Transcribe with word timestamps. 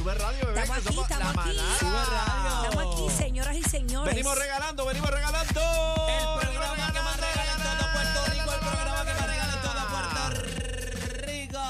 sube 0.00 0.14
radio, 0.14 0.46
bebé. 0.46 0.60
Estamos 0.62 0.82
que 0.82 0.88
aquí, 0.88 0.94
somos 0.96 1.10
la 1.10 1.16
estamos 1.16 1.46
aquí. 1.46 1.56
manada. 1.56 1.78
Sube 1.78 1.90
radio. 1.90 2.64
Estamos 2.64 2.94
aquí, 2.94 3.22
señoras 3.22 3.56
y 3.56 3.62
señores. 3.62 4.14
Venimos 4.14 4.38
regalando, 4.38 4.86
venimos 4.86 5.10
regalando. 5.10 5.60
El 5.60 6.40
programa 6.48 6.86
que 6.92 7.00
más 7.02 7.16
regala 7.20 7.52
en 7.52 7.62
todo 7.62 7.92
Puerto 7.92 8.24
Rico, 8.32 8.52
el 8.52 8.60
programa 8.60 9.04
que 9.04 9.12
más 9.14 9.26
regala 9.26 9.52
en 9.54 9.60
todo 9.60 9.80
Puerto 9.90 11.26
Rico. 11.26 11.60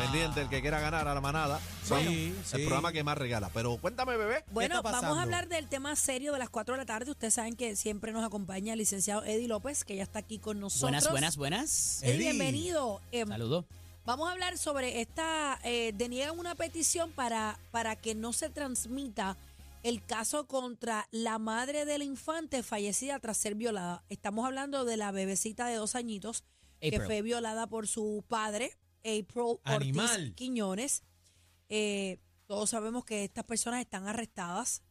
Pendiente 0.00 0.40
el 0.40 0.48
que 0.48 0.60
quiera 0.62 0.80
ganar 0.80 1.08
a 1.08 1.14
la 1.14 1.20
manada. 1.20 1.58
Sí, 1.82 1.90
Bueno, 1.90 2.10
sí. 2.10 2.34
El 2.54 2.60
programa 2.62 2.92
que 2.92 3.04
más 3.04 3.18
regala. 3.18 3.50
Pero 3.52 3.76
cuéntame, 3.76 4.16
bebé. 4.16 4.44
Bueno, 4.50 4.76
está 4.76 4.90
vamos 4.90 5.18
a 5.18 5.22
hablar 5.22 5.46
del 5.48 5.68
tema 5.68 5.94
serio 5.96 6.32
de 6.32 6.38
las 6.38 6.48
4 6.48 6.74
de 6.74 6.78
la 6.78 6.86
tarde. 6.86 7.10
Ustedes 7.10 7.34
saben 7.34 7.54
que 7.54 7.76
siempre 7.76 8.12
nos 8.12 8.24
acompaña 8.24 8.72
el 8.72 8.78
licenciado 8.78 9.24
Eddie 9.24 9.48
López, 9.48 9.84
que 9.84 9.96
ya 9.96 10.02
está 10.04 10.20
aquí 10.20 10.38
con 10.38 10.58
nosotros. 10.58 10.82
Buenas, 10.90 11.10
buenas, 11.10 11.36
buenas. 11.36 12.02
Eddie, 12.02 12.14
Eddie. 12.14 12.24
bienvenido. 12.30 13.00
Em, 13.12 13.28
Saludos. 13.28 13.64
Vamos 14.04 14.28
a 14.28 14.32
hablar 14.32 14.58
sobre 14.58 15.00
esta, 15.00 15.60
eh, 15.62 15.92
deniegan 15.94 16.38
una 16.38 16.54
petición 16.54 17.12
para, 17.12 17.58
para 17.70 17.96
que 17.96 18.14
no 18.14 18.32
se 18.32 18.48
transmita 18.48 19.36
el 19.82 20.04
caso 20.04 20.46
contra 20.46 21.06
la 21.10 21.38
madre 21.38 21.84
del 21.84 22.02
infante 22.02 22.62
fallecida 22.62 23.18
tras 23.20 23.36
ser 23.36 23.54
violada. 23.54 24.02
Estamos 24.08 24.46
hablando 24.46 24.84
de 24.84 24.96
la 24.96 25.10
bebecita 25.10 25.66
de 25.66 25.76
dos 25.76 25.94
añitos 25.94 26.44
que 26.80 27.00
fue 27.00 27.22
violada 27.22 27.66
por 27.66 27.86
su 27.86 28.24
padre, 28.26 28.72
April 29.00 29.58
Animal. 29.64 30.10
Ortiz 30.10 30.34
Quiñones. 30.34 31.02
Eh, 31.68 32.18
todos 32.46 32.70
sabemos 32.70 33.04
que 33.04 33.24
estas 33.24 33.44
personas 33.44 33.80
están 33.80 34.08
arrestadas. 34.08 34.82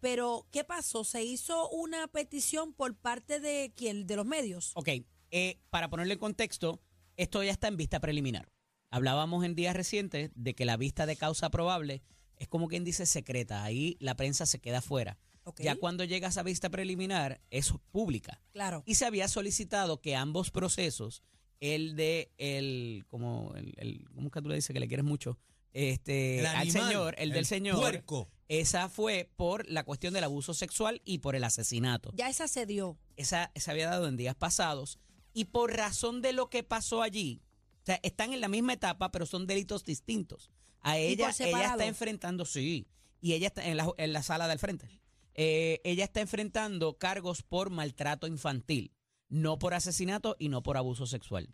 Pero, 0.00 0.46
¿qué 0.52 0.64
pasó? 0.64 1.04
¿Se 1.04 1.22
hizo 1.22 1.68
una 1.70 2.06
petición 2.06 2.72
por 2.72 2.94
parte 2.96 3.40
de 3.40 3.72
quién? 3.76 4.06
¿De 4.06 4.16
los 4.16 4.26
medios? 4.26 4.72
Ok, 4.74 4.88
eh, 5.30 5.58
para 5.70 5.90
ponerle 5.90 6.14
en 6.14 6.20
contexto, 6.20 6.80
esto 7.18 7.42
ya 7.42 7.50
está 7.50 7.68
en 7.68 7.76
vista 7.76 8.00
preliminar. 8.00 8.48
Hablábamos 8.90 9.44
en 9.44 9.54
días 9.54 9.76
recientes 9.76 10.30
de 10.34 10.54
que 10.54 10.64
la 10.64 10.78
vista 10.78 11.04
de 11.04 11.16
causa 11.16 11.50
probable 11.50 12.02
es 12.36 12.48
como 12.48 12.68
quien 12.68 12.84
dice 12.84 13.04
secreta. 13.04 13.62
Ahí 13.64 13.96
la 14.00 14.14
prensa 14.16 14.46
se 14.46 14.60
queda 14.60 14.80
fuera. 14.80 15.18
Ya 15.58 15.76
cuando 15.76 16.04
llega 16.04 16.28
esa 16.28 16.42
vista 16.42 16.68
preliminar, 16.70 17.40
es 17.50 17.72
pública. 17.90 18.40
Claro. 18.52 18.82
Y 18.86 18.94
se 18.96 19.04
había 19.06 19.28
solicitado 19.28 20.00
que 20.00 20.14
ambos 20.14 20.50
procesos, 20.50 21.22
el 21.60 21.96
de 21.96 22.30
el, 22.38 23.04
como 23.08 23.52
el, 23.56 23.74
el- 23.78 24.08
¿cómo 24.14 24.26
es 24.28 24.32
que 24.32 24.42
tú 24.42 24.48
le 24.48 24.54
dices 24.56 24.72
que 24.74 24.80
le 24.80 24.88
quieres 24.88 25.04
mucho? 25.04 25.38
Este, 25.72 26.40
El 26.40 26.46
al 26.46 26.70
señor, 26.70 27.14
el, 27.18 27.30
del 27.30 27.38
el 27.40 27.46
señor. 27.46 27.78
puerco. 27.78 28.28
Esa 28.48 28.88
fue 28.88 29.30
por 29.36 29.68
la 29.68 29.84
cuestión 29.84 30.14
del 30.14 30.24
abuso 30.24 30.54
sexual 30.54 31.02
y 31.04 31.18
por 31.18 31.34
el 31.36 31.44
asesinato. 31.44 32.10
Ya 32.14 32.28
esa 32.30 32.48
se 32.48 32.64
dio. 32.66 32.98
Esa 33.16 33.50
se 33.54 33.70
había 33.70 33.88
dado 33.88 34.08
en 34.08 34.16
días 34.16 34.34
pasados. 34.34 34.98
Y 35.32 35.46
por 35.46 35.76
razón 35.76 36.22
de 36.22 36.32
lo 36.32 36.50
que 36.50 36.62
pasó 36.62 37.02
allí, 37.02 37.42
o 37.82 37.86
sea, 37.86 38.00
están 38.02 38.32
en 38.32 38.40
la 38.40 38.48
misma 38.48 38.72
etapa, 38.72 39.10
pero 39.10 39.26
son 39.26 39.46
delitos 39.46 39.84
distintos. 39.84 40.50
A 40.80 40.98
ella, 40.98 41.30
ella 41.38 41.70
está 41.70 41.86
enfrentando, 41.86 42.44
sí, 42.44 42.86
y 43.20 43.32
ella 43.32 43.48
está 43.48 43.66
en 43.66 43.76
la, 43.76 43.92
en 43.96 44.12
la 44.12 44.22
sala 44.22 44.48
del 44.48 44.58
frente. 44.58 44.88
Eh, 45.34 45.80
ella 45.84 46.04
está 46.04 46.20
enfrentando 46.20 46.98
cargos 46.98 47.42
por 47.42 47.70
maltrato 47.70 48.26
infantil, 48.26 48.92
no 49.28 49.58
por 49.58 49.74
asesinato 49.74 50.36
y 50.38 50.48
no 50.48 50.62
por 50.62 50.76
abuso 50.76 51.06
sexual. 51.06 51.48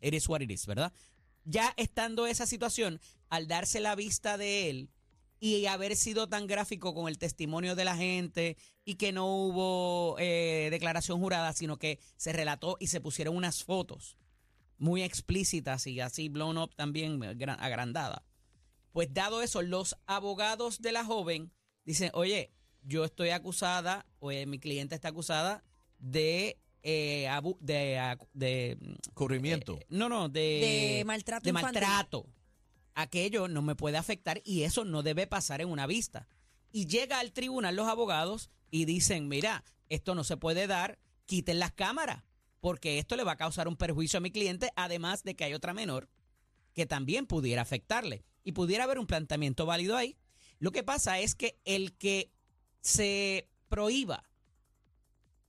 Is 0.00 0.28
what 0.28 0.40
it 0.40 0.50
is, 0.50 0.66
¿verdad? 0.66 0.92
Ya 1.44 1.74
estando 1.76 2.26
esa 2.26 2.46
situación, 2.46 3.00
al 3.28 3.46
darse 3.48 3.80
la 3.80 3.94
vista 3.94 4.38
de 4.38 4.70
él 4.70 4.90
y 5.40 5.66
haber 5.66 5.96
sido 5.96 6.28
tan 6.28 6.46
gráfico 6.46 6.94
con 6.94 7.08
el 7.08 7.18
testimonio 7.18 7.74
de 7.74 7.84
la 7.84 7.96
gente 7.96 8.56
y 8.84 8.94
que 8.94 9.12
no 9.12 9.26
hubo 9.26 10.16
eh, 10.18 10.68
declaración 10.70 11.20
jurada, 11.20 11.52
sino 11.52 11.78
que 11.78 11.98
se 12.16 12.32
relató 12.32 12.76
y 12.80 12.86
se 12.86 13.00
pusieron 13.00 13.36
unas 13.36 13.64
fotos 13.64 14.16
muy 14.78 15.02
explícitas 15.02 15.86
y 15.86 16.00
así 16.00 16.28
blown 16.28 16.58
up 16.58 16.74
también, 16.74 17.22
eh, 17.22 17.36
gra- 17.36 17.56
agrandada. 17.60 18.24
Pues 18.92 19.12
dado 19.12 19.42
eso, 19.42 19.60
los 19.62 19.96
abogados 20.06 20.80
de 20.80 20.92
la 20.92 21.04
joven 21.04 21.52
dicen, 21.84 22.10
oye, 22.14 22.52
yo 22.82 23.04
estoy 23.04 23.30
acusada, 23.30 24.06
o 24.20 24.30
eh, 24.30 24.46
mi 24.46 24.58
cliente 24.58 24.94
está 24.94 25.08
acusada 25.08 25.64
de... 25.98 26.58
eh, 26.82 27.26
abu- 27.28 27.56
de, 27.60 28.16
de 28.34 28.78
Cubrimiento. 29.14 29.78
eh, 29.78 29.86
no, 29.88 30.08
no, 30.08 30.28
de, 30.28 30.96
De 30.98 31.04
maltrato 31.06 31.44
de 31.44 31.50
infantil. 31.50 31.80
maltrato. 31.80 32.26
Aquello 32.94 33.48
no 33.48 33.62
me 33.62 33.74
puede 33.74 33.96
afectar 33.96 34.40
y 34.44 34.62
eso 34.62 34.84
no 34.84 35.02
debe 35.02 35.26
pasar 35.26 35.60
en 35.60 35.68
una 35.68 35.86
vista. 35.86 36.28
Y 36.70 36.86
llega 36.86 37.18
al 37.18 37.32
tribunal 37.32 37.76
los 37.76 37.88
abogados 37.88 38.50
y 38.70 38.84
dicen, 38.84 39.28
mira, 39.28 39.64
esto 39.88 40.14
no 40.14 40.24
se 40.24 40.36
puede 40.36 40.66
dar, 40.66 40.98
quiten 41.26 41.58
las 41.58 41.72
cámaras, 41.72 42.24
porque 42.60 42.98
esto 42.98 43.16
le 43.16 43.24
va 43.24 43.32
a 43.32 43.36
causar 43.36 43.68
un 43.68 43.76
perjuicio 43.76 44.18
a 44.18 44.20
mi 44.20 44.30
cliente, 44.30 44.70
además 44.76 45.22
de 45.22 45.36
que 45.36 45.44
hay 45.44 45.54
otra 45.54 45.74
menor 45.74 46.08
que 46.74 46.86
también 46.86 47.26
pudiera 47.26 47.62
afectarle. 47.62 48.24
Y 48.42 48.52
pudiera 48.52 48.84
haber 48.84 48.98
un 48.98 49.06
planteamiento 49.06 49.64
válido 49.64 49.96
ahí. 49.96 50.18
Lo 50.58 50.70
que 50.72 50.82
pasa 50.82 51.18
es 51.18 51.34
que 51.34 51.58
el 51.64 51.96
que 51.96 52.30
se 52.80 53.48
prohíba 53.68 54.28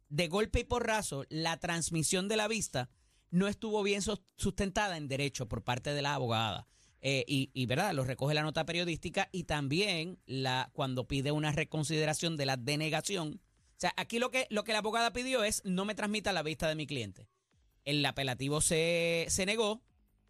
de 0.09 0.27
golpe 0.29 0.61
y 0.61 0.63
porrazo 0.63 1.25
la 1.29 1.57
transmisión 1.59 2.27
de 2.27 2.37
la 2.37 2.47
vista 2.47 2.89
no 3.31 3.47
estuvo 3.47 3.83
bien 3.83 4.01
sustentada 4.37 4.95
en 4.95 5.09
derecho 5.09 5.49
por 5.49 5.63
parte 5.63 5.93
de 5.93 6.01
la 6.01 6.13
abogada. 6.13 6.67
Eh, 7.07 7.23
y, 7.27 7.51
y, 7.53 7.67
verdad, 7.67 7.93
lo 7.93 8.03
recoge 8.03 8.33
la 8.33 8.41
nota 8.41 8.65
periodística 8.65 9.29
y 9.31 9.43
también 9.43 10.17
la 10.25 10.71
cuando 10.73 11.07
pide 11.07 11.31
una 11.31 11.51
reconsideración 11.51 12.35
de 12.35 12.47
la 12.47 12.57
denegación. 12.57 13.41
O 13.43 13.77
sea, 13.77 13.93
aquí 13.95 14.17
lo 14.17 14.31
que, 14.31 14.47
lo 14.49 14.63
que 14.63 14.71
la 14.71 14.79
abogada 14.79 15.13
pidió 15.13 15.43
es 15.43 15.61
no 15.65 15.85
me 15.85 15.93
transmita 15.93 16.33
la 16.33 16.41
vista 16.41 16.67
de 16.67 16.73
mi 16.73 16.87
cliente. 16.87 17.27
El 17.83 18.03
apelativo 18.07 18.59
se, 18.59 19.27
se 19.29 19.45
negó 19.45 19.83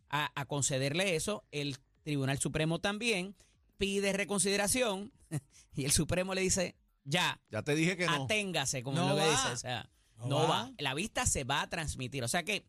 a, 0.10 0.30
a 0.36 0.46
concederle 0.48 1.16
eso. 1.16 1.46
El 1.52 1.78
Tribunal 2.04 2.40
Supremo 2.40 2.80
también 2.82 3.38
pide 3.78 4.12
reconsideración 4.12 5.14
y 5.76 5.86
el 5.86 5.94
Supremo 5.94 6.34
le 6.34 6.42
dice, 6.42 6.76
ya, 7.06 7.40
Ya 7.52 7.62
te 7.62 7.74
dije 7.76 7.96
que 7.96 8.06
no. 8.06 8.26
aténgase, 8.26 8.84
como 8.84 8.98
No 8.98 9.10
lo 9.10 9.16
que 9.16 9.30
dice. 9.30 9.48
O 9.54 9.58
sea, 9.58 9.90
No 10.18 10.28
no, 10.28 10.38
va. 10.40 10.48
va. 10.66 10.72
La 10.80 10.94
vista 10.94 11.26
se 11.26 11.46
va 11.46 11.62
a 11.62 11.70
transmitir. 11.70 12.22
O 12.26 12.28
sea 12.28 12.44
que, 12.44 12.66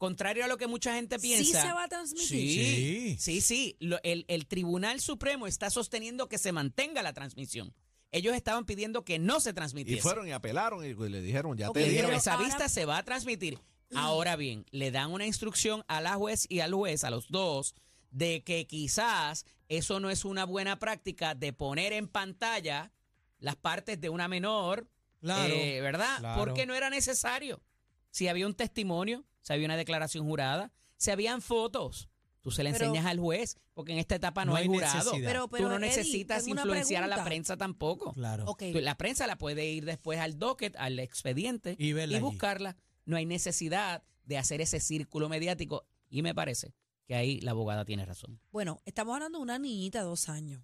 contrario 0.00 0.44
a 0.44 0.48
lo 0.48 0.56
que 0.56 0.66
mucha 0.66 0.94
gente 0.94 1.18
Sí 1.18 1.28
piensa. 1.28 1.62
se 1.62 1.72
va 1.72 1.84
a 1.84 1.88
transmitir. 1.88 2.26
Sí, 2.26 2.56
Sí. 2.56 3.16
sí, 3.20 3.40
sí. 3.42 3.76
Lo- 3.78 4.00
el, 4.02 4.24
el 4.28 4.46
Tribunal 4.46 4.98
Supremo 5.00 5.46
está 5.46 5.68
sosteniendo 5.70 6.26
que 6.28 6.38
se 6.38 6.50
mantenga 6.52 7.02
la 7.02 7.12
transmisión. 7.12 7.72
Ellos 8.10 8.34
estaban 8.34 8.64
pidiendo 8.64 9.04
que 9.04 9.18
no 9.20 9.38
se 9.40 9.50
Y 9.50 9.52
transmitiese. 9.52 10.02
fueron 10.02 10.26
y 10.26 10.32
apelaron 10.32 10.84
y 10.84 10.94
le 10.94 11.20
dijeron, 11.20 11.56
ya 11.56 11.68
Ok, 11.68 11.74
te 11.74 11.84
dijeron, 11.84 12.06
pero 12.06 12.18
esa 12.18 12.32
ahora- 12.32 12.46
vista 12.46 12.68
se 12.68 12.86
va 12.86 12.98
a 12.98 13.04
transmitir. 13.04 13.58
Ahora 13.94 14.36
bien, 14.36 14.64
le 14.70 14.90
dan 14.90 15.12
una 15.12 15.26
instrucción 15.26 15.84
a 15.86 16.00
la 16.00 16.14
juez 16.14 16.46
y 16.48 16.60
al 16.60 16.72
juez, 16.72 17.04
a 17.04 17.10
los 17.10 17.28
dos, 17.28 17.74
de 18.10 18.42
que 18.42 18.66
quizás 18.66 19.44
eso 19.68 20.00
no 20.00 20.10
es 20.10 20.24
una 20.24 20.44
buena 20.44 20.78
práctica 20.78 21.34
de 21.34 21.52
poner 21.52 21.92
en 21.92 22.08
pantalla 22.08 22.90
las 23.38 23.56
partes 23.56 24.00
de 24.00 24.08
una 24.08 24.28
menor, 24.28 24.88
Claro, 25.20 25.52
eh, 25.54 25.80
¿verdad? 25.80 26.18
claro. 26.18 26.38
Porque 26.42 26.66
no 26.66 26.74
era 26.74 26.88
necesario. 26.90 27.62
Si 28.10 28.26
había 28.28 28.46
un 28.46 28.54
testimonio, 28.54 29.24
si 29.42 29.52
había 29.52 29.66
una 29.66 29.76
declaración 29.76 30.24
jurada, 30.26 30.72
si 30.96 31.10
habían 31.10 31.40
fotos, 31.42 32.08
tú 32.40 32.50
se 32.50 32.62
le 32.64 32.72
Pero- 32.72 32.86
enseñas 32.86 33.06
al 33.06 33.18
juez, 33.18 33.56
porque 33.74 33.92
en 33.92 33.98
esta 33.98 34.14
etapa 34.16 34.44
no, 34.44 34.52
No 34.52 34.58
hay 34.58 34.66
jurado. 34.66 35.12
Pero, 35.12 35.48
pero, 35.48 35.64
tú 35.64 35.68
no 35.70 35.76
Eddie, 35.76 35.86
necesitas 35.88 36.46
una 36.46 36.62
influenciar 36.62 37.02
a 37.04 37.06
la 37.06 37.24
prensa 37.24 37.56
tampoco. 37.56 38.12
Claro. 38.12 38.44
Tú- 38.44 38.80
La 38.80 38.96
prensa 38.96 39.26
la 39.26 39.36
puede 39.36 39.66
ir 39.70 39.84
después 39.84 40.18
al 40.18 40.38
docket, 40.38 40.76
al 40.76 40.98
expediente 40.98 41.76
Y 41.78 41.98
allí. 41.98 42.18
buscarla. 42.20 42.76
No 43.06 43.16
hay 43.16 43.26
necesidad 43.26 44.02
de 44.24 44.38
hacer 44.38 44.60
ese 44.60 44.80
círculo 44.80 45.28
mediático. 45.28 45.86
Y 46.08 46.22
me 46.22 46.34
parece 46.34 46.74
que 47.06 47.14
ahí 47.14 47.40
la 47.40 47.52
abogada 47.52 47.84
tiene 47.84 48.04
razón. 48.04 48.40
Bueno, 48.52 48.80
estamos 48.84 49.14
hablando 49.14 49.38
de 49.38 49.42
una 49.42 49.58
niñita 49.58 50.00
de 50.00 50.04
dos 50.04 50.28
años. 50.28 50.62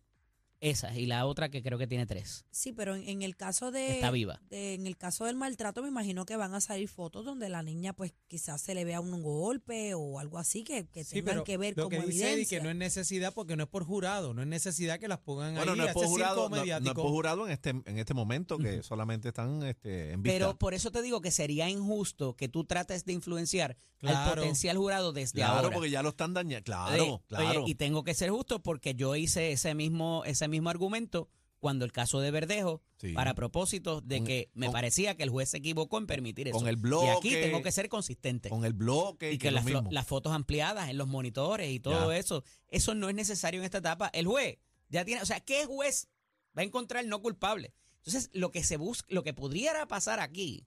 Esa 0.61 0.97
y 0.99 1.05
la 1.05 1.27
otra 1.27 1.51
que 1.51 1.63
creo 1.63 1.77
que 1.77 1.87
tiene 1.87 2.07
tres. 2.07 2.47
Sí, 2.51 2.73
pero 2.73 2.97
en, 2.97 3.07
en 3.09 3.21
el 3.23 3.37
caso 3.37 3.71
de, 3.71 3.97
Está 3.97 4.11
viva. 4.11 4.41
de- 4.49 4.73
en 4.75 4.87
el 4.87 4.97
caso 4.97 5.27
del 5.27 5.37
maltrato, 5.37 5.83
me 5.83 5.89
imagino 5.89 6.25
que 6.25 6.35
van 6.37 6.55
a 6.55 6.63
salir 6.63 6.89
fotos 6.89 7.27
donde 7.27 7.51
la 7.51 7.63
niña, 7.63 7.93
pues, 7.93 8.15
quizás 8.27 8.63
se 8.63 8.75
le 8.75 8.85
vea 8.87 9.01
un 9.01 9.23
golpe 9.23 9.93
o 9.95 10.19
algo 10.19 10.39
así 10.39 10.65
que, 10.65 10.87
que 10.87 11.05
Sí, 11.05 11.17
tengan 11.17 11.35
pero 11.35 11.45
que 11.45 11.57
ver 11.59 11.75
lo 11.77 11.85
como 11.85 12.01
que 12.01 12.07
dice 12.07 12.23
Eddie 12.25 12.33
evidencia. 12.33 12.59
que 12.59 12.65
no 12.65 12.71
es 12.71 12.77
necesidad 12.77 13.35
porque 13.35 13.55
no 13.55 13.65
es 13.65 13.69
por 13.69 13.85
jurado, 13.85 14.33
no 14.33 14.41
es 14.41 14.49
necesidad 14.49 14.99
que 14.99 15.09
las 15.09 15.19
pongan 15.19 15.55
Bueno, 15.57 15.73
ahí 15.73 15.79
no 15.79 15.85
es 15.87 15.93
por 15.93 16.07
jurado, 16.07 16.45
no, 16.45 16.49
no 16.49 16.57
es 16.57 16.63
mediático. 16.63 16.95
por 17.03 17.11
jurado 17.11 17.47
en 17.47 17.53
este, 17.53 17.71
en 17.71 17.99
este 17.99 18.15
momento 18.15 18.57
que 18.59 18.83
solamente 18.83 19.29
están 19.29 19.63
este, 19.63 20.13
en 20.13 20.23
vista. 20.23 20.39
Pero 20.39 20.57
por 20.59 20.73
eso 20.73 20.91
te 20.91 21.03
digo 21.03 21.21
que 21.21 21.31
sería 21.33 21.69
injusto 21.69 22.35
que 22.35 22.49
tú 22.49 22.65
trates 22.65 23.05
de 23.05 23.13
influenciar 23.13 23.77
al 24.09 24.15
Claro. 24.15 24.43
potencial 24.43 24.77
jurado 24.77 25.13
desde 25.13 25.33
claro, 25.35 25.57
ahora. 25.67 25.71
porque 25.75 25.91
ya 25.91 26.03
lo 26.03 26.11
están 26.11 26.35
dañando. 26.35 26.65
Claro, 26.65 27.03
Oye, 27.05 27.21
claro. 27.29 27.63
oye, 27.63 27.71
y 27.71 27.75
tengo 27.75 28.05
que 28.05 28.15
ser 28.15 28.31
justo 28.31 28.63
porque 28.63 28.95
yo 28.95 29.15
hice 29.17 29.53
ese 29.53 29.75
mismo, 29.75 30.23
ese 30.25 30.49
mismo 30.49 30.71
argumento 30.71 31.29
cuando 31.59 31.85
el 31.85 31.91
caso 31.93 32.21
de 32.21 32.31
Verdejo, 32.31 32.83
Sí. 32.99 33.13
para 33.13 33.35
propósito 33.35 34.01
de 34.01 34.19
Con- 34.19 34.27
que 34.27 34.51
me 34.55 34.67
con- 34.67 34.73
parecía 34.75 35.17
que 35.17 35.23
el 35.23 35.31
juez 35.31 35.49
se 35.51 35.57
equivocó 35.57 35.99
en 35.99 36.07
permitir 36.07 36.49
eso. 36.49 36.59
con 36.59 36.69
el 36.69 36.75
y 36.75 36.79
aquí 36.79 36.83
bloque, 36.83 37.43
tengo 37.43 37.63
que 37.63 37.73
ser 37.73 37.89
consistente. 37.89 38.51
con 38.51 38.65
el 38.65 38.73
bloque 38.75 39.33
y 39.33 39.39
que 39.39 39.51
las, 39.51 39.65
las 39.91 40.07
fotos 40.07 40.33
ampliadas 40.33 40.91
en 40.91 40.99
los 40.99 41.09
monitores 41.09 41.71
y 41.73 41.81
todo 41.81 42.13
Ya. 42.13 42.19
eso, 42.19 42.45
eso 42.69 42.95
no 42.95 43.09
es 43.09 43.15
necesario 43.15 43.61
en 43.61 43.65
esta 43.65 43.79
etapa. 43.79 44.09
El 44.13 44.27
juez 44.27 44.59
ya 44.91 45.05
tiene, 45.05 45.23
o 45.23 45.27
sea, 45.27 45.41
¿qué 45.41 45.65
juez 45.65 46.09
va 46.57 46.61
a 46.63 46.65
encontrar 46.65 47.05
no 47.07 47.21
culpable? 47.23 47.73
Entonces, 48.05 48.31
lo 48.33 48.53
que 48.53 48.63
se 48.63 48.77
busca, 48.77 49.07
lo 49.11 49.25
que 49.25 49.35
pudiera 49.35 49.89
pasar 49.89 50.21
aquí 50.21 50.67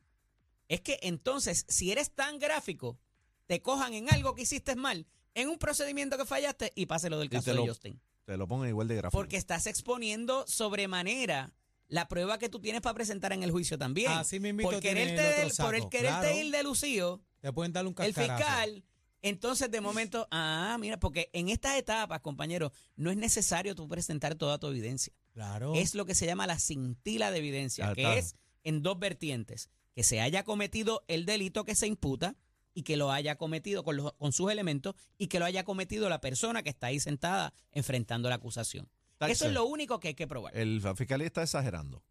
es 0.67 0.81
que 0.81 0.99
entonces, 1.03 1.65
si 1.69 1.91
eres 1.91 2.11
tan 2.11 2.37
gráfico, 2.39 2.99
te 3.49 3.63
cojan 3.63 3.95
en 3.95 4.13
algo 4.13 4.35
que 4.35 4.43
hiciste 4.43 4.75
mal, 4.75 5.07
en 5.33 5.49
un 5.49 5.57
procedimiento 5.57 6.19
que 6.19 6.25
fallaste 6.25 6.71
y 6.75 6.85
pase 6.85 7.09
lo 7.09 7.17
del 7.17 7.31
caso 7.31 7.51
te 7.51 7.57
de 7.59 7.67
Justin. 7.67 7.99
Te 8.25 8.37
lo 8.37 8.47
pongan 8.47 8.69
igual 8.69 8.87
de 8.87 8.95
gráfico. 8.95 9.17
porque 9.17 9.37
estás 9.37 9.65
exponiendo 9.65 10.45
sobremanera 10.45 11.51
la 11.87 12.07
prueba 12.07 12.37
que 12.37 12.47
tú 12.47 12.59
tienes 12.59 12.81
para 12.81 12.93
presentar 12.93 13.33
en 13.33 13.41
el 13.41 13.49
juicio 13.49 13.79
también. 13.79 14.11
Así 14.11 14.39
mismito 14.39 14.69
por 14.69 14.79
quererte, 14.79 15.41
el 15.41 15.51
por 15.57 15.73
el 15.73 15.89
quererte 15.89 16.27
claro. 16.27 16.37
ir 16.37 16.51
de 16.51 16.61
Lucío, 16.61 17.23
Te 17.39 17.51
pueden 17.51 17.73
dar 17.73 17.87
un 17.87 17.95
el 17.97 18.13
fiscal, 18.13 18.83
entonces 19.23 19.71
de 19.71 19.81
momento, 19.81 20.27
ah, 20.31 20.77
mira, 20.79 20.99
porque 20.99 21.31
en 21.33 21.49
estas 21.49 21.75
etapas, 21.75 22.21
compañeros, 22.21 22.71
no 22.97 23.09
es 23.09 23.17
necesario 23.17 23.73
tú 23.73 23.87
presentar 23.87 24.35
toda 24.35 24.59
tu 24.59 24.67
evidencia. 24.67 25.11
Claro. 25.33 25.73
Es 25.73 25.95
lo 25.95 26.05
que 26.05 26.13
se 26.13 26.27
llama 26.27 26.45
la 26.45 26.59
cintila 26.59 27.31
de 27.31 27.39
evidencia, 27.39 27.87
que 27.95 28.03
claro. 28.03 28.19
es 28.19 28.35
en 28.63 28.83
dos 28.83 28.99
vertientes. 28.99 29.71
Que 29.95 30.03
se 30.03 30.21
haya 30.21 30.43
cometido 30.43 31.03
el 31.07 31.25
delito 31.25 31.65
que 31.65 31.73
se 31.73 31.87
imputa 31.87 32.35
y 32.73 32.83
que 32.83 32.97
lo 32.97 33.11
haya 33.11 33.35
cometido 33.35 33.83
con, 33.83 33.97
los- 33.97 34.13
con 34.13 34.31
sus 34.31 34.51
elementos 34.51 34.95
y 35.17 35.27
que 35.27 35.39
lo 35.39 35.45
haya 35.45 35.63
cometido 35.63 36.09
la 36.09 36.21
persona 36.21 36.63
que 36.63 36.69
está 36.69 36.87
ahí 36.87 36.99
sentada 36.99 37.53
enfrentando 37.71 38.29
la 38.29 38.35
acusación. 38.35 38.89
Taxi. 39.17 39.33
Eso 39.33 39.47
es 39.47 39.53
lo 39.53 39.65
único 39.65 39.99
que 39.99 40.09
hay 40.09 40.13
que 40.15 40.27
probar. 40.27 40.55
El 40.55 40.81
fiscal 40.95 41.21
está 41.21 41.43
exagerando. 41.43 42.03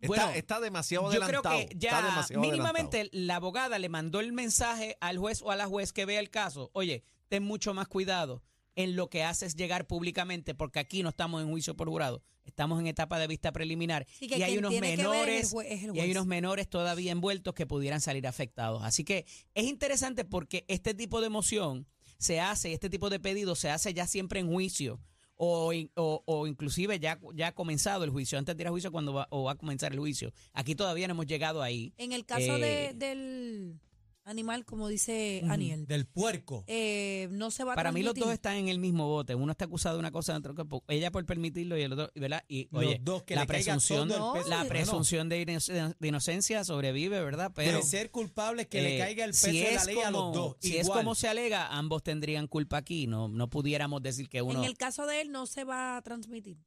Está, 0.00 0.06
Bueno, 0.08 0.30
está 0.30 0.60
demasiado 0.60 1.04
Yo 1.12 1.20
creo 1.20 1.24
adelantado. 1.40 1.56
que 1.58 1.74
ya 1.76 2.26
mínimamente 2.38 2.98
adelantado. 3.00 3.24
la 3.26 3.36
abogada 3.36 3.78
le 3.78 3.88
mandó 3.90 4.20
el 4.20 4.32
mensaje 4.32 4.96
al 5.00 5.18
juez 5.18 5.42
o 5.42 5.50
a 5.50 5.56
la 5.56 5.66
juez 5.66 5.92
que 5.92 6.04
vea 6.06 6.20
el 6.20 6.30
caso. 6.30 6.70
Oye, 6.72 7.02
ten 7.28 7.42
mucho 7.42 7.74
más 7.74 7.86
cuidado 7.88 8.42
en 8.76 8.96
lo 8.96 9.08
que 9.10 9.24
haces 9.24 9.56
llegar 9.56 9.86
públicamente, 9.86 10.54
porque 10.54 10.78
aquí 10.78 11.02
no 11.02 11.08
estamos 11.10 11.42
en 11.42 11.48
juicio 11.50 11.76
por 11.76 11.88
jurado, 11.88 12.22
estamos 12.44 12.80
en 12.80 12.86
etapa 12.86 13.18
de 13.18 13.26
vista 13.26 13.52
preliminar 13.52 14.06
Sí, 14.18 14.28
y 14.30 14.42
hay 14.42 14.56
unos 14.58 14.72
es 14.72 14.80
menores 14.80 15.54
es 15.66 15.82
y 15.94 16.00
hay 16.00 16.10
unos 16.12 16.26
menores 16.26 16.68
todavía 16.68 17.12
envueltos 17.12 17.54
que 17.54 17.66
pudieran 17.66 18.00
salir 18.00 18.26
afectados. 18.26 18.82
Así 18.84 19.04
que 19.04 19.26
es 19.54 19.64
interesante 19.64 20.24
porque 20.24 20.64
este 20.68 20.94
tipo 20.94 21.20
de 21.20 21.28
moción 21.30 21.86
se 22.18 22.40
hace, 22.40 22.72
este 22.72 22.90
tipo 22.90 23.10
de 23.10 23.18
pedido 23.20 23.54
se 23.54 23.70
hace 23.70 23.92
ya 23.94 24.06
siempre 24.06 24.40
en 24.40 24.48
juicio. 24.50 25.00
O, 25.42 25.72
o, 25.96 26.22
o 26.26 26.46
inclusive 26.46 27.00
ya, 27.00 27.18
ya 27.34 27.46
ha 27.46 27.54
comenzado 27.54 28.04
el 28.04 28.10
juicio, 28.10 28.38
antes 28.38 28.54
de 28.54 28.62
ir 28.62 28.66
a 28.66 28.70
juicio 28.70 28.92
cuando 28.92 29.14
va, 29.14 29.26
o 29.30 29.44
va 29.44 29.52
a 29.52 29.54
comenzar 29.54 29.90
el 29.90 29.98
juicio. 29.98 30.34
Aquí 30.52 30.74
todavía 30.74 31.08
no 31.08 31.12
hemos 31.12 31.26
llegado 31.26 31.62
ahí. 31.62 31.94
En 31.96 32.12
el 32.12 32.26
caso 32.26 32.58
de- 32.58 32.88
Eh, 32.88 32.92
del 32.94 33.80
animal, 34.24 34.64
como 34.64 34.88
dice 34.88 35.40
Ujú, 35.42 35.52
Aniel, 35.52 35.86
Del 35.86 36.06
puerco. 36.06 36.64
eh, 36.66 37.28
no 37.32 37.50
se 37.50 37.64
va 37.64 37.72
a 37.72 37.74
Para 37.76 37.90
mí 37.92 38.00
los 38.02 38.14
transmitir. 38.14 38.24
dos 38.26 38.32
están 38.34 38.56
en 38.56 38.68
el 38.68 38.78
mismo 38.78 39.08
bote. 39.08 39.34
Uno 39.34 39.52
está 39.52 39.64
acusado 39.64 39.96
de 39.96 40.00
una 40.00 40.10
cosa, 40.10 40.36
otro 40.36 40.54
ella 40.88 41.10
por 41.10 41.24
permitirlo 41.26 41.76
y 41.78 41.82
el 41.82 41.92
otro, 41.92 42.10
¿verdad? 42.14 42.44
Y 42.48 42.68
Los 42.70 42.84
oye, 42.84 42.98
dos 43.02 43.22
que 43.24 43.34
la 43.34 43.42
le 43.42 43.46
caiga 43.46 43.64
presunción, 43.74 44.08
todo 44.08 44.36
el 44.36 44.42
peso. 44.42 44.48
la 44.50 44.64
presunción 44.66 45.28
de, 45.28 45.40
ino- 45.42 45.94
de 45.98 46.08
inocencia 46.08 46.64
sobrevive, 46.64 47.20
¿verdad? 47.24 47.52
Pero 47.54 47.78
de 47.78 47.82
ser 47.82 48.10
culpable 48.10 48.68
que 48.68 48.82
le 48.82 48.96
eh, 48.96 48.98
caiga 48.98 49.24
el 49.24 49.30
peso 49.32 49.46
si 49.48 49.58
de 49.58 49.64
la 49.72 49.80
es 49.80 49.86
ley 49.86 49.98
a 50.00 50.10
los 50.10 50.20
como- 50.22 50.32
dos. 50.34 50.56
Si 50.60 50.76
es 50.76 50.86
igual. 50.86 51.00
como 51.00 51.14
se 51.14 51.28
alega, 51.28 51.68
ambos 51.68 52.02
tendrían 52.02 52.46
culpa 52.46 52.76
aquí. 52.76 53.06
No, 53.06 53.28
no 53.28 53.48
pudiéramos 53.50 54.02
decir 54.02 54.28
que 54.28 54.42
uno. 54.42 54.60
En 54.60 54.64
el 54.64 54.76
caso 54.76 55.06
de 55.06 55.20
él 55.22 55.32
no 55.32 55.46
se 55.46 55.64
va 55.64 55.96
a 55.96 56.02
transmitir. 56.02 56.58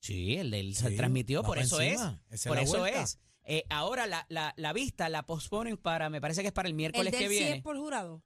Sí, 0.00 0.36
el 0.36 0.50
de 0.50 0.60
él 0.60 0.74
se 0.76 0.90
Sí, 0.90 0.96
transmitió, 0.96 1.42
va 1.42 1.46
por 1.48 1.56
pa' 1.58 1.64
eso 1.64 1.80
es. 1.80 1.92
encima. 1.92 2.22
Esa 2.28 2.34
es 2.34 2.46
Por 2.46 2.56
la 2.56 2.62
eso 2.62 2.78
vuelta. 2.78 3.02
es. 3.02 3.18
Eh, 3.48 3.64
ahora 3.70 4.06
la, 4.06 4.26
la, 4.28 4.52
la 4.56 4.72
vista 4.72 5.08
la 5.08 5.22
posponen 5.24 5.76
para, 5.76 6.10
me 6.10 6.20
parece 6.20 6.42
que 6.42 6.48
es 6.48 6.52
para 6.52 6.68
el 6.68 6.72
El 6.72 6.76
miércoles 6.76 7.14
que 7.14 7.24
él 7.24 7.30
sí 7.30 7.38
viene. 7.38 7.56
es 7.58 7.62
por 7.62 7.76
jurado. 7.78 8.22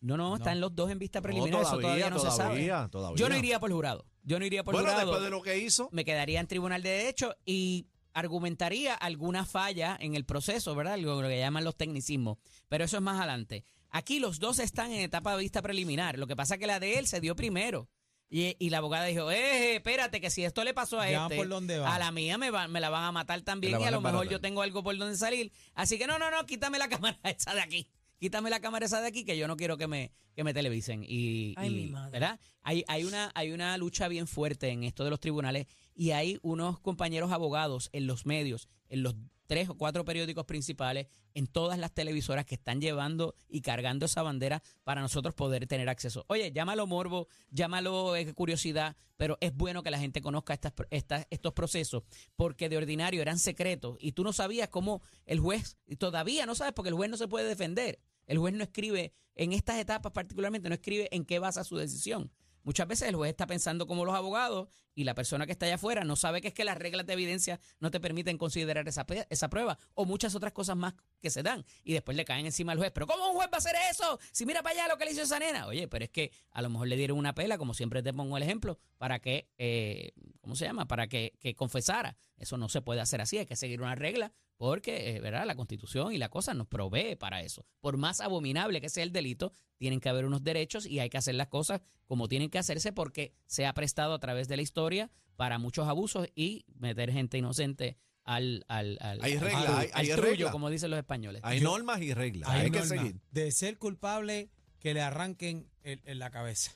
No, 0.00 0.16
no, 0.16 0.30
No. 0.30 0.36
están 0.36 0.60
los 0.60 0.74
dos 0.74 0.90
en 0.90 0.98
vista 0.98 1.20
No, 1.20 1.22
preliminar, 1.24 1.60
eso 1.62 1.78
todavía 1.78 2.10
no 2.10 2.18
se 2.18 2.30
sabe. 2.30 2.36
todavía, 2.66 2.88
todavía. 2.90 3.16
Yo 3.18 3.28
no 3.28 3.36
iría 3.36 3.60
por 3.60 3.70
jurado. 3.70 4.06
Yo 4.24 4.38
no 4.38 4.44
iría 4.46 4.64
por 4.64 4.74
Bueno, 4.74 4.88
jurado. 4.88 5.06
después 5.10 5.22
de 5.24 5.30
lo 5.30 5.42
que 5.42 5.58
hizo, 5.58 5.88
Me 5.92 6.04
quedaría 6.04 6.40
en 6.40 6.46
tribunal 6.46 6.82
de 6.82 6.90
derecho 6.90 7.36
y 7.44 7.86
argumentaría 8.14 8.94
alguna 8.94 9.44
falla 9.44 9.96
en 10.00 10.14
el 10.14 10.24
proceso, 10.24 10.74
¿verdad? 10.74 10.98
Lo, 10.98 11.20
lo 11.22 11.28
que 11.28 11.38
llaman 11.38 11.64
los 11.64 11.76
tecnicismos. 11.76 12.38
Pero 12.68 12.84
eso 12.84 12.96
es 12.96 13.02
más 13.02 13.18
adelante. 13.18 13.64
Aquí 13.90 14.20
los 14.20 14.38
dos 14.38 14.58
están 14.58 14.90
en 14.92 15.00
etapa 15.00 15.32
de 15.36 15.42
vista 15.42 15.60
preliminar. 15.62 16.18
Lo 16.18 16.26
que 16.26 16.34
pasa 16.36 16.54
es 16.54 16.60
que 16.60 16.66
la 16.66 16.80
de 16.80 16.98
él 16.98 17.06
se 17.06 17.20
dio 17.20 17.36
primero. 17.36 17.88
Y, 18.34 18.56
y 18.58 18.70
la 18.70 18.78
abogada 18.78 19.04
dijo, 19.04 19.30
eh, 19.30 19.76
espérate, 19.76 20.18
que 20.18 20.30
si 20.30 20.42
esto 20.42 20.64
le 20.64 20.72
pasó 20.72 20.98
a 20.98 21.10
Ya 21.10 21.18
van 21.20 21.32
este, 21.32 21.36
por 21.36 21.48
donde 21.50 21.78
va. 21.78 21.94
a 21.94 21.98
la 21.98 22.10
mía 22.12 22.38
me, 22.38 22.50
va- 22.50 22.66
me 22.66 22.80
la 22.80 22.88
van 22.88 23.04
a 23.04 23.12
matar 23.12 23.42
también 23.42 23.74
la 23.74 23.78
y 23.78 23.82
a 23.82 23.84
van 23.84 23.88
a 23.94 23.96
lo 23.98 24.00
mejor 24.00 24.26
yo 24.30 24.40
tengo 24.40 24.62
algo 24.62 24.82
por 24.82 24.96
donde 24.96 25.18
salir. 25.18 25.52
Así 25.74 25.98
que 25.98 26.06
no, 26.06 26.18
no, 26.18 26.30
no, 26.30 26.46
quítame 26.46 26.78
la 26.78 26.88
cámara 26.88 27.18
esa 27.24 27.54
de 27.54 27.60
aquí. 27.60 27.88
Quítame 28.18 28.48
la 28.48 28.60
cámara 28.60 28.86
esa 28.86 29.02
de 29.02 29.08
aquí 29.08 29.24
que 29.26 29.36
yo 29.36 29.46
no 29.48 29.56
quiero 29.58 29.76
que 29.76 29.86
me, 29.86 30.12
que 30.34 30.44
me 30.44 30.54
televisen. 30.54 31.04
Y, 31.06 31.52
Ay, 31.58 31.68
y, 31.68 31.74
mi 31.84 31.90
madre. 31.90 32.10
¿verdad? 32.12 32.40
Hay, 32.62 32.84
hay, 32.88 33.04
una, 33.04 33.30
hay 33.34 33.52
una 33.52 33.76
lucha 33.76 34.08
bien 34.08 34.26
fuerte 34.26 34.68
en 34.70 34.84
esto 34.84 35.04
de 35.04 35.10
los 35.10 35.20
tribunales 35.20 35.66
y 35.94 36.10
hay 36.12 36.38
unos 36.42 36.80
compañeros 36.80 37.32
abogados 37.32 37.90
en 37.92 38.06
los 38.06 38.26
medios, 38.26 38.68
en 38.88 39.02
los 39.02 39.16
tres 39.46 39.68
o 39.68 39.76
cuatro 39.76 40.04
periódicos 40.04 40.46
principales, 40.46 41.08
en 41.34 41.46
todas 41.46 41.78
las 41.78 41.92
televisoras 41.92 42.46
que 42.46 42.54
están 42.54 42.80
llevando 42.80 43.34
y 43.48 43.60
cargando 43.60 44.06
esa 44.06 44.22
bandera 44.22 44.62
para 44.82 45.02
nosotros 45.02 45.34
poder 45.34 45.66
tener 45.66 45.90
acceso. 45.90 46.24
Oye, 46.28 46.52
llámalo 46.52 46.86
morbo, 46.86 47.28
llámalo 47.50 48.16
eh, 48.16 48.32
curiosidad, 48.32 48.96
pero 49.18 49.36
es 49.40 49.54
bueno 49.54 49.82
que 49.82 49.90
la 49.90 49.98
gente 49.98 50.22
conozca 50.22 50.54
estas, 50.54 50.72
estas, 50.90 51.26
estos 51.28 51.52
procesos 51.52 52.02
porque 52.34 52.68
de 52.68 52.78
ordinario 52.78 53.20
eran 53.20 53.38
secretos 53.38 53.98
y 54.00 54.12
tú 54.12 54.24
no 54.24 54.32
sabías 54.32 54.68
cómo 54.68 55.02
el 55.26 55.38
juez, 55.38 55.76
y 55.86 55.96
todavía 55.96 56.46
no 56.46 56.54
sabes 56.54 56.72
porque 56.72 56.88
el 56.88 56.94
juez 56.94 57.10
no 57.10 57.18
se 57.18 57.28
puede 57.28 57.46
defender. 57.46 58.00
El 58.26 58.38
juez 58.38 58.54
no 58.54 58.62
escribe, 58.62 59.12
en 59.34 59.52
estas 59.52 59.78
etapas 59.78 60.12
particularmente, 60.12 60.68
no 60.68 60.74
escribe 60.74 61.08
en 61.12 61.24
qué 61.24 61.38
basa 61.38 61.64
su 61.64 61.76
decisión. 61.76 62.30
Muchas 62.64 62.86
veces 62.86 63.08
el 63.08 63.16
juez 63.16 63.30
está 63.30 63.46
pensando 63.46 63.86
como 63.86 64.04
los 64.04 64.14
abogados 64.14 64.68
y 64.94 65.04
la 65.04 65.14
persona 65.14 65.46
que 65.46 65.52
está 65.52 65.66
allá 65.66 65.76
afuera 65.76 66.04
no 66.04 66.16
sabe 66.16 66.40
que 66.40 66.48
es 66.48 66.54
que 66.54 66.64
las 66.64 66.78
reglas 66.78 67.06
de 67.06 67.14
evidencia 67.14 67.60
no 67.80 67.90
te 67.90 68.00
permiten 68.00 68.38
considerar 68.38 68.86
esa, 68.88 69.06
esa 69.30 69.48
prueba 69.48 69.78
o 69.94 70.04
muchas 70.04 70.34
otras 70.34 70.52
cosas 70.52 70.76
más 70.76 70.94
que 71.20 71.30
se 71.30 71.42
dan 71.42 71.64
y 71.82 71.92
después 71.92 72.16
le 72.16 72.24
caen 72.24 72.46
encima 72.46 72.72
al 72.72 72.78
juez. 72.78 72.92
Pero 72.92 73.06
¿cómo 73.06 73.28
un 73.30 73.36
juez 73.36 73.48
va 73.48 73.56
a 73.56 73.58
hacer 73.58 73.74
eso? 73.90 74.18
Si 74.32 74.46
mira 74.46 74.62
para 74.62 74.74
allá 74.74 74.88
lo 74.88 74.98
que 74.98 75.04
le 75.04 75.12
hizo 75.12 75.22
esa 75.22 75.38
nena. 75.38 75.66
Oye, 75.66 75.88
pero 75.88 76.04
es 76.04 76.10
que 76.10 76.32
a 76.50 76.62
lo 76.62 76.70
mejor 76.70 76.88
le 76.88 76.96
dieron 76.96 77.18
una 77.18 77.34
pela, 77.34 77.58
como 77.58 77.74
siempre 77.74 78.02
te 78.02 78.12
pongo 78.12 78.36
el 78.36 78.42
ejemplo, 78.42 78.78
para 78.98 79.18
que, 79.18 79.48
eh, 79.58 80.12
¿cómo 80.40 80.56
se 80.56 80.64
llama? 80.64 80.86
Para 80.86 81.06
que, 81.06 81.34
que 81.40 81.54
confesara. 81.54 82.16
Eso 82.36 82.56
no 82.58 82.68
se 82.68 82.82
puede 82.82 83.00
hacer 83.00 83.20
así, 83.20 83.38
hay 83.38 83.46
que 83.46 83.56
seguir 83.56 83.80
una 83.80 83.94
regla 83.94 84.32
porque, 84.62 85.16
eh, 85.16 85.20
¿verdad? 85.20 85.44
La 85.44 85.56
constitución 85.56 86.12
y 86.12 86.18
la 86.18 86.28
cosa 86.28 86.54
nos 86.54 86.68
provee 86.68 87.16
para 87.16 87.42
eso. 87.42 87.66
Por 87.80 87.96
más 87.96 88.20
abominable 88.20 88.80
que 88.80 88.88
sea 88.88 89.02
el 89.02 89.10
delito, 89.10 89.52
tienen 89.76 89.98
que 89.98 90.08
haber 90.08 90.24
unos 90.24 90.44
derechos 90.44 90.86
y 90.86 91.00
hay 91.00 91.10
que 91.10 91.18
hacer 91.18 91.34
las 91.34 91.48
cosas 91.48 91.80
como 92.06 92.28
tienen 92.28 92.48
que 92.48 92.58
hacerse 92.58 92.92
porque 92.92 93.34
se 93.46 93.66
ha 93.66 93.74
prestado 93.74 94.14
a 94.14 94.20
través 94.20 94.46
de 94.46 94.54
la 94.54 94.62
historia 94.62 95.10
para 95.34 95.58
muchos 95.58 95.88
abusos 95.88 96.28
y 96.36 96.64
meter 96.78 97.10
gente 97.10 97.38
inocente 97.38 97.98
al, 98.22 98.64
al, 98.68 98.98
al, 99.00 99.20
Hay 99.24 99.36
reglas, 99.36 99.68
hay- 99.78 99.88
hay 99.94 100.08
trullo, 100.10 100.52
como 100.52 100.70
dicen 100.70 100.90
los 100.90 100.98
españoles. 100.98 101.40
hay 101.44 101.58
Yo- 101.58 101.68
normas 101.68 102.00
y 102.00 102.14
reglas. 102.14 102.48
Hay 102.48 102.60
Hay, 102.66 102.70
que 102.70 102.84
seguir. 102.84 103.20
De 103.32 103.50
ser 103.50 103.78
culpable, 103.78 104.48
que 104.78 104.94
le 104.94 105.00
arranquen 105.00 105.68
el- 105.82 106.02
en 106.04 106.20
la 106.20 106.30
cabeza. 106.30 106.70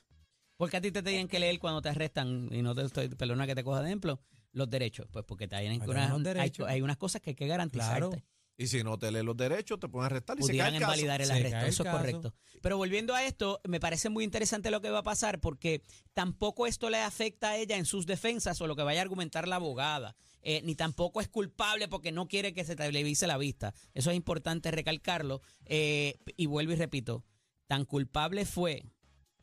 Porque 0.57 0.75
a 0.75 0.81
ti 0.81 0.91
te 0.91 1.01
tienen 1.03 1.29
que 1.29 1.39
leer 1.39 1.57
cuando 1.59 1.81
te 1.81 1.87
arrestan 1.87 2.49
y 2.51 2.61
no 2.63 2.75
te 2.75 2.81
estoy, 2.83 3.07
perdona 3.07 3.47
que 3.47 3.55
te 3.55 3.63
coja 3.63 3.79
de 3.81 3.87
ejemplo, 3.87 4.19
los 4.53 4.69
derechos. 4.69 5.07
Pues 5.11 5.25
porque 5.25 5.47
tienen 5.47 5.81
Hay 5.81 5.89
unas- 5.89 6.59
hay, 6.67 6.81
unas 6.81 6.97
cosas 6.97 7.21
que 7.21 7.31
hay 7.31 7.35
que 7.35 7.47
garantizarte. 7.47 7.99
Claro. 8.07 8.23
Y 8.59 8.65
si 8.65 8.83
no 8.83 8.97
te 8.97 9.11
leen 9.11 9.27
los 9.27 9.37
derechos, 9.37 9.79
te 9.79 9.87
pueden 9.87 10.07
arrestar 10.07 10.35
y 10.39 10.41
se 10.41 10.47
pudieran 10.47 10.69
cae 10.71 10.77
el 10.77 10.81
caso. 10.81 10.91
invalidar 10.93 11.21
el 11.21 11.27
Se 11.27 11.33
arresto. 11.33 11.51
cae 11.51 11.61
el 11.63 11.69
Eso 11.69 11.83
es 11.83 11.89
correcto. 11.91 12.33
Pero 12.59 12.77
volviendo 12.77 13.13
a 13.13 13.23
esto, 13.23 13.61
me 13.67 13.79
parece 13.79 14.09
muy 14.09 14.23
interesante 14.23 14.71
lo 14.71 14.81
que 14.81 14.89
va 14.89 14.99
a 14.99 15.03
pasar 15.03 15.39
porque 15.39 15.83
tampoco 16.13 16.65
esto 16.65 16.89
le 16.89 16.97
afecta 16.97 17.51
a 17.51 17.57
ella 17.57 17.77
en 17.77 17.85
sus 17.85 18.07
defensas 18.07 18.59
o 18.59 18.65
lo 18.65 18.75
que 18.75 18.81
vaya 18.81 18.99
a 18.99 19.03
argumentar 19.03 19.47
la 19.47 19.57
abogada. 19.57 20.15
Eh, 20.41 20.61
ni 20.63 20.73
tampoco 20.73 21.21
es 21.21 21.27
culpable 21.27 21.87
porque 21.87 22.11
no 22.11 22.27
quiere 22.27 22.55
que 22.55 22.65
se 22.65 22.75
televise 22.75 23.27
la 23.27 23.37
vista. 23.37 23.75
Eso 23.93 24.09
es 24.09 24.17
importante 24.17 24.71
recalcarlo. 24.71 25.41
Eh, 25.65 26.17
y 26.35 26.47
vuelvo 26.47 26.71
y 26.73 26.77
repito, 26.77 27.23
tan 27.67 27.85
culpable 27.85 28.43
fue 28.45 28.81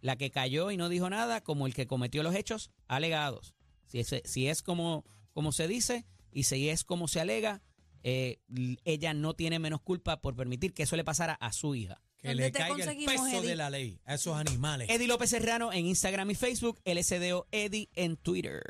la 0.00 0.16
que 0.16 0.32
cayó 0.32 0.72
y 0.72 0.76
no 0.76 0.88
dijo 0.88 1.08
nada 1.08 1.40
como 1.40 1.68
el 1.68 1.74
que 1.74 1.86
cometió 1.86 2.24
los 2.24 2.34
hechos 2.34 2.72
alegados. 2.88 3.54
Si 4.02 4.16
es, 4.16 4.22
si 4.24 4.48
es 4.48 4.62
como, 4.62 5.04
como 5.32 5.52
se 5.52 5.68
dice 5.68 6.04
y 6.32 6.44
si 6.44 6.68
es 6.68 6.82
como 6.84 7.06
se 7.06 7.20
alega, 7.20 7.62
eh, 8.02 8.40
ella 8.84 9.14
no 9.14 9.34
tiene 9.34 9.58
menos 9.60 9.80
culpa 9.80 10.20
por 10.20 10.34
permitir 10.34 10.74
que 10.74 10.82
eso 10.82 10.96
le 10.96 11.04
pasara 11.04 11.34
a 11.34 11.52
su 11.52 11.74
hija. 11.74 12.02
Que 12.18 12.28
¿Dónde 12.28 12.44
le 12.44 12.52
caiga 12.52 12.90
el 12.92 13.04
peso 13.04 13.26
Eddie? 13.28 13.48
de 13.50 13.56
la 13.56 13.70
ley 13.70 14.00
a 14.04 14.14
esos 14.14 14.36
animales. 14.36 14.88
Eddie 14.90 15.06
López 15.06 15.30
Serrano 15.30 15.72
en 15.72 15.86
Instagram 15.86 16.30
y 16.30 16.34
Facebook, 16.34 16.80
LSDO 16.84 17.46
Eddie 17.52 17.88
en 17.94 18.16
Twitter. 18.16 18.62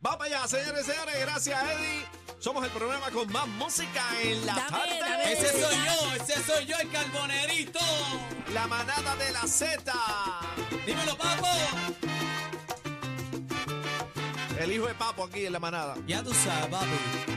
Vamos 0.00 0.26
allá, 0.26 0.46
señores 0.46 0.86
y 0.86 0.90
señores. 0.90 1.14
Gracias, 1.20 1.58
Eddie. 1.62 2.04
Somos 2.38 2.64
el 2.64 2.70
programa 2.70 3.10
con 3.10 3.30
más 3.32 3.48
música 3.48 4.04
en 4.22 4.44
la 4.46 4.54
Dame, 4.54 4.70
tarde. 4.70 4.98
dame. 5.00 5.32
Ese 5.32 5.52
soy 5.52 5.76
yo, 5.86 6.14
ese 6.22 6.42
soy 6.44 6.66
yo, 6.66 6.76
el 6.78 6.90
carbonerito. 6.90 7.80
La 8.52 8.66
manada 8.66 9.16
de 9.16 9.32
la 9.32 9.46
Z. 9.46 9.92
Dímelo, 10.86 11.16
papo. 11.16 11.46
El 14.58 14.72
hijo 14.72 14.86
de 14.86 14.94
Papo 14.94 15.24
aquí 15.24 15.46
en 15.46 15.52
la 15.52 15.60
manada. 15.60 15.94
Ya 16.06 16.22
tú 16.22 16.32
sabes, 16.32 16.68
papi. 16.68 17.35